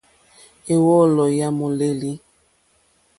[0.73, 2.11] Éwòló yá mòlêlì.